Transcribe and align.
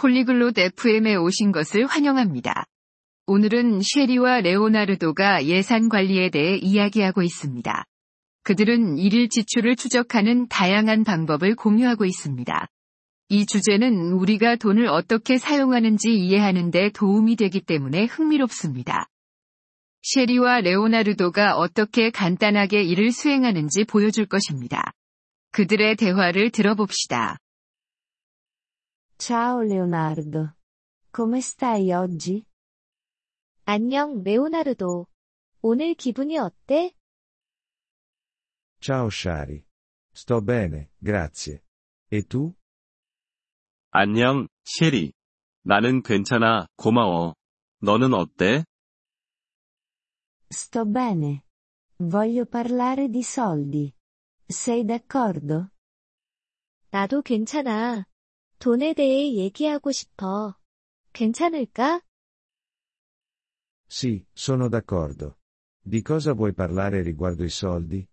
폴리글롯 0.00 0.56
FM에 0.56 1.14
오신 1.16 1.52
것을 1.52 1.84
환영합니다. 1.84 2.64
오늘은 3.26 3.82
쉐리와 3.82 4.40
레오나르도가 4.40 5.44
예산 5.44 5.90
관리에 5.90 6.30
대해 6.30 6.56
이야기하고 6.56 7.22
있습니다. 7.22 7.84
그들은 8.42 8.96
일일 8.96 9.28
지출을 9.28 9.76
추적하는 9.76 10.48
다양한 10.48 11.04
방법을 11.04 11.54
공유하고 11.54 12.06
있습니다. 12.06 12.66
이 13.28 13.44
주제는 13.44 14.12
우리가 14.12 14.56
돈을 14.56 14.86
어떻게 14.86 15.36
사용하는지 15.36 16.14
이해하는 16.14 16.70
데 16.70 16.88
도움이 16.88 17.36
되기 17.36 17.60
때문에 17.60 18.06
흥미롭습니다. 18.06 19.06
쉐리와 20.00 20.62
레오나르도가 20.62 21.56
어떻게 21.56 22.08
간단하게 22.08 22.84
일을 22.84 23.12
수행하는지 23.12 23.84
보여줄 23.84 24.24
것입니다. 24.24 24.92
그들의 25.52 25.96
대화를 25.96 26.48
들어봅시다. 26.48 27.36
Ciao 29.19 29.61
Leonardo. 29.61 30.55
Come 31.11 31.39
stai 31.41 31.91
oggi? 31.91 32.45
안녕, 33.65 34.21
레오나르도. 34.23 35.07
오늘 35.61 35.95
기분이 35.95 36.37
어때? 36.37 36.93
Ciao 38.79 39.07
Shari. 39.07 39.65
Sto 40.13 40.41
bene, 40.41 40.91
grazie. 41.03 41.61
E 42.11 42.21
tu? 42.21 42.53
안녕, 43.91 44.47
셰리. 44.63 45.13
나는 45.63 46.03
괜찮아, 46.03 46.67
고마워. 46.77 47.33
너는 47.81 48.13
어때? 48.13 48.63
Sto 50.51 50.85
bene. 50.85 51.43
Voglio 51.97 52.45
parlare 52.45 53.09
di 53.09 53.23
soldi. 53.23 53.91
Sei 54.47 54.83
d'accordo? 54.85 55.69
나도 56.91 57.21
괜찮아. 57.23 58.05
돈에 58.60 58.92
대해 58.92 59.32
얘기하고 59.36 59.90
싶어. 59.90 60.54
괜찮을까? 61.14 62.02
Sì, 63.88 64.22
sono 64.34 64.68
d'accordo. 64.68 65.38
Di 65.82 66.02
cosa 66.02 66.34
vuoi 66.34 66.52
parlare 66.52 67.00
riguardo 67.00 67.42
i 67.42 67.48
soldi? 67.48 68.06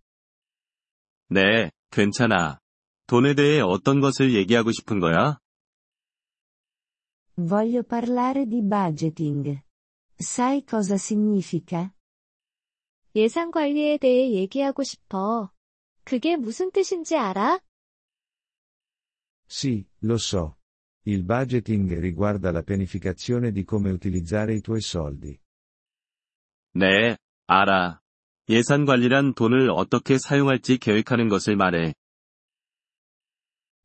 네, 1.28 1.70
괜찮아. 1.90 2.60
돈에 3.06 3.34
대해 3.34 3.60
어떤 3.60 4.00
것을 4.00 4.34
얘기하고 4.34 4.72
싶은 4.72 5.00
거야? 5.00 5.38
Voglio 7.36 7.82
parlare 7.82 8.46
di 8.46 8.62
budgeting. 8.62 9.60
Sai 10.18 10.64
cosa 10.66 10.94
significa? 10.94 11.92
예산 13.14 13.50
관리에 13.50 13.98
대해 13.98 14.32
얘기하고 14.32 14.82
싶어. 14.82 15.52
그게 16.04 16.36
무슨 16.36 16.70
뜻인지 16.70 17.18
알아? 17.18 17.60
Sì, 19.47 19.85
lo 19.99 20.17
so. 20.17 20.57
Il 21.05 21.23
budgeting 21.23 21.99
riguarda 21.99 22.51
la 22.51 22.63
pianificazione 22.63 23.51
di 23.51 23.63
come 23.63 23.91
utilizzare 23.91 24.53
i 24.53 24.61
tuoi 24.61 24.81
soldi. 24.81 25.37
네, 26.73 27.17
알아. 27.47 28.01
예산 28.49 28.85
관리란 28.85 29.35
돈을 29.35 29.69
어떻게 29.69 30.17
사용할지 30.17 30.77
계획하는 30.77 31.29
것을 31.29 31.55
말해. 31.55 31.93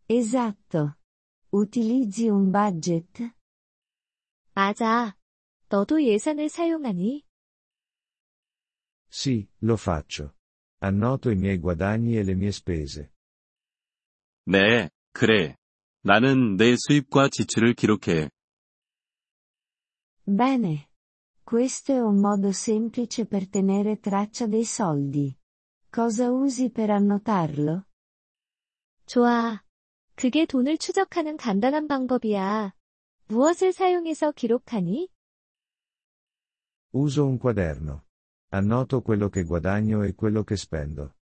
Esatto. 0.08 0.94
Utilizzi 1.52 2.28
un 2.28 2.50
budget? 2.50 3.30
맞아. 4.54 5.16
너도 5.68 6.02
예산을 6.02 6.48
사용하니? 6.48 7.24
Sì, 9.10 9.48
lo 9.62 9.77
faccio. 9.77 10.34
Annoto 10.80 11.30
i 11.30 11.36
miei 11.36 11.58
guadagni 11.58 12.16
e 12.16 12.22
le 12.24 12.34
mie 12.34 12.52
spese. 12.52 13.12
네, 14.44 14.88
그래. 15.14 15.56
나는 16.02 16.58
내 16.58 16.75
수입과 16.75 17.30
지출을 17.30 17.75
기록해. 17.75 18.30
Bene. 20.25 20.88
Questo 21.45 21.94
è 21.94 22.00
un 22.00 22.19
modo 22.19 22.50
semplice 22.50 23.25
per 23.25 23.47
tenere 23.50 24.00
traccia 24.00 24.47
dei 24.47 24.64
soldi. 24.64 25.36
Cosa 25.91 26.31
usi 26.31 26.72
per 26.72 26.91
annotarlo? 26.91 27.84
좋아. 29.06 29.62
그게 30.16 30.46
돈을 30.46 30.78
추적하는 30.78 31.38
간단한 31.38 31.88
방법이야. 31.88 32.73
무엇을 33.28 33.73
사용해서 33.73 34.31
기록하니? 34.31 35.09
Uso 36.94 37.25
un 37.25 37.38
quaderno. 37.38 38.03
Annoto 38.52 39.02
quello 39.02 39.29
che 39.29 39.44
guadagno 39.44 40.03
e 40.03 40.13
quello 40.13 40.44
che 40.44 40.56
spendo. 40.56 41.13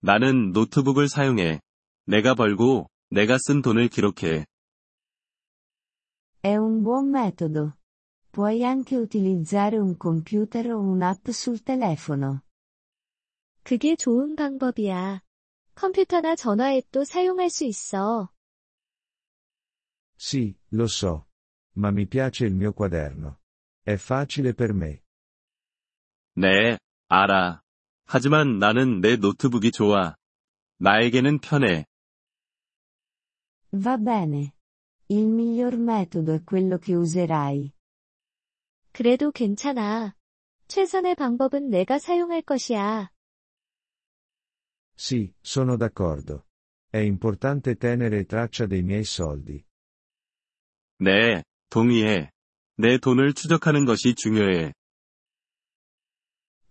나는 0.00 0.52
노트북을 0.52 1.08
사용해. 1.08 1.60
내가 2.06 2.34
벌고, 2.34 2.88
내가 3.10 3.36
쓴 3.38 3.62
돈을 3.62 3.88
기록해. 3.88 4.46
È 6.42 6.54
un 6.54 6.82
buon 6.82 7.08
metodo. 7.08 7.78
Puoi 8.30 8.62
anche 8.62 8.96
utilizzare 8.96 9.78
un 9.78 9.96
computer 9.98 10.70
o 10.72 10.78
un'app 10.78 11.28
sul 11.30 11.58
telefono. 11.64 12.42
그게 13.64 13.96
좋은 13.96 14.36
방법이야. 14.36 15.22
컴퓨터나 15.74 16.36
전화 16.36 16.72
앱도 16.74 17.04
사용할 17.04 17.50
수 17.50 17.64
있어. 17.64 18.30
Sì, 20.16 20.54
lo 20.72 20.84
so. 20.84 21.26
Ma 21.76 21.90
mi 21.90 22.06
piace 22.06 22.46
il 22.46 22.54
mio 22.54 22.72
quaderno. 22.72 23.40
È 23.82 23.96
facile 23.96 24.54
per 24.54 24.72
me. 24.72 25.02
네, 26.34 26.78
알아. 27.08 27.62
하지만 28.04 28.58
나는 28.58 29.00
내 29.00 29.16
노트북이 29.16 29.72
좋아. 29.72 30.14
나에게는 30.78 31.40
편해. 31.40 31.86
Va 33.75 33.97
bene. 33.97 34.55
Il 35.07 35.27
miglior 35.27 35.77
metodo 35.77 36.33
è 36.33 36.43
quello 36.43 36.77
che 36.77 36.95
userai. 36.95 37.71
그래도 38.91 39.31
괜찮아. 39.31 40.15
최선의 40.67 41.15
방법은 41.15 41.69
내가 41.69 41.99
사용할 41.99 42.41
것이야. 42.41 43.11
Sì, 44.95 45.33
sono 45.41 45.77
d'accordo. 45.77 46.45
È 46.89 46.97
importante 46.97 47.75
tenere 47.75 48.25
traccia 48.25 48.65
dei 48.67 48.83
miei 48.83 49.03
soldi. 49.03 49.63
네, 50.99 51.43
동의해. 51.69 52.29
내 52.77 52.97
돈을 52.97 53.33
추적하는 53.33 53.85
것이 53.85 54.13
중요해. 54.15 54.73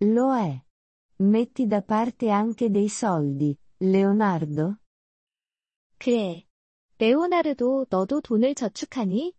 Lo 0.03 0.35
è. 0.35 0.63
Metti 1.21 1.67
da 1.67 1.83
parte 1.83 2.31
anche 2.31 2.71
dei 2.71 2.89
soldi, 2.89 3.55
Leonardo? 3.79 4.79
그래. 5.99 6.44
레오나르도 6.98 7.88
너도 7.90 8.22
돈을 8.22 8.56
저축하니? 8.56 9.34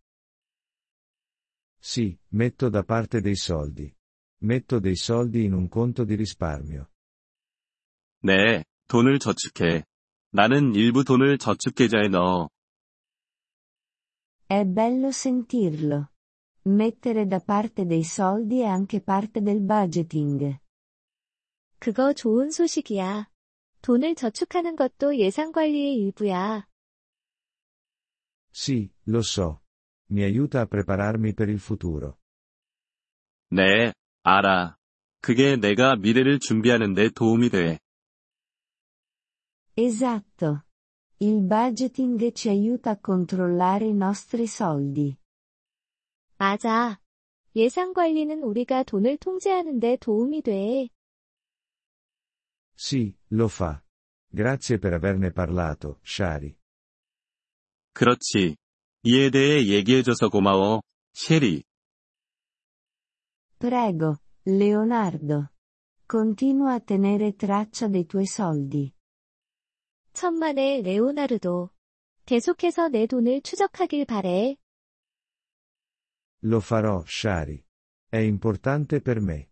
Sì, 1.80 2.18
metto 2.32 2.68
da 2.68 2.82
parte 2.82 3.20
dei 3.20 3.36
soldi. 3.36 3.90
Metto 4.42 4.78
dei 4.78 4.96
soldi 4.96 5.44
in 5.44 5.54
un 5.54 5.68
conto 5.68 6.04
di 6.04 6.14
risparmio. 6.14 6.88
네, 8.22 8.64
돈을 8.88 9.18
저축해. 9.18 9.84
나는 10.32 10.74
일부 10.74 11.04
돈을 11.04 11.38
저축 11.38 11.74
계좌에 11.74 12.08
넣어. 12.08 12.48
È 14.48 14.64
bello 14.64 15.08
sentirlo. 15.08 16.10
Mettere 16.66 17.26
da 17.26 17.40
parte 17.40 17.86
dei 17.86 18.02
soldi 18.02 18.60
è 18.60 18.66
anche 18.66 19.00
parte 19.00 19.40
del 19.40 19.60
budgeting. 19.60 20.58
그거 21.78 22.12
좋은 22.12 22.50
소식이야. 22.50 23.28
돈을 23.82 24.14
저축하는 24.14 24.76
것도 24.76 25.16
예산 25.18 25.52
관리의 25.52 25.94
일부야. 25.94 26.66
Sì, 28.55 28.91
lo 29.05 29.21
so. 29.21 29.63
Mi 30.11 30.23
aiuta 30.23 30.61
a 30.61 30.65
prepararmi 30.65 31.33
per 31.33 31.49
il 31.49 31.59
futuro. 31.59 32.19
네, 33.49 33.93
알아. 34.23 34.77
그게 35.21 35.55
내가 35.55 35.95
미래를 35.95 36.39
준비하는 36.39 36.93
데 36.93 37.09
도움이 37.09 37.49
돼. 37.49 37.79
Esatto. 39.77 40.63
Il 41.19 41.41
budgeting 41.47 42.31
ci 42.33 42.49
aiuta 42.49 42.91
a 42.91 42.99
controllare 42.99 43.85
i 43.85 43.93
nostri 43.93 44.47
soldi. 44.47 45.15
맞아. 46.37 46.99
예산 47.55 47.93
관리는 47.93 48.41
우리가 48.43 48.83
돈을 48.83 49.17
통제하는 49.17 49.79
데 49.79 49.97
도움이 49.97 50.41
돼. 50.41 50.89
Sì, 52.75 53.15
lo 53.29 53.47
fa. 53.47 53.81
Grazie 54.27 54.79
per 54.79 54.93
averne 54.93 55.31
parlato, 55.31 55.99
Shari. 56.01 56.57
그렇지. 57.96 58.56
이에 59.04 59.30
대해 59.30 59.68
얘기해줘서 59.68 60.28
고마워, 60.28 60.82
셰리. 61.14 61.64
Prego, 63.58 64.16
Leonardo. 64.46 65.48
Continua 66.06 66.74
a 66.74 66.80
tenere 66.80 67.32
traccia 67.34 67.88
dei 67.88 68.04
tuoi 68.04 68.24
soldi. 68.24 68.92
천만에 70.12 70.82
레오나르도. 70.82 71.70
계속해서 72.26 72.88
내 72.90 73.06
돈을 73.06 73.40
추적하길 73.40 74.04
바래. 74.04 74.56
Lo 76.42 76.58
farò, 76.58 77.02
Shari. 77.06 77.64
È 78.10 78.18
importante 78.18 79.00
per 79.00 79.22
me. 79.22 79.46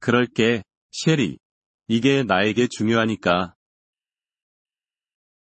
그럴게, 0.00 0.64
셰리. 0.90 1.38
이게 1.86 2.24
나에게 2.24 2.66
중요하니까. 2.68 3.54